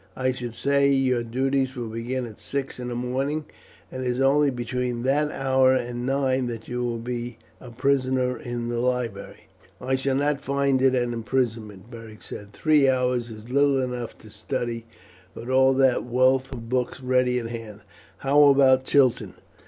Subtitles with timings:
[0.15, 3.45] I should say your duties will begin at six in the morning,
[3.91, 8.35] and it is only between that hour and nine that you will be a prisoner
[8.35, 9.45] in the library."
[9.79, 12.51] "I shall not find it an imprisonment," Beric said.
[12.51, 14.87] "Three hours is little enough to study,
[15.35, 17.81] with all that wealth of books ready at hand.
[18.25, 19.35] How about Chiton?"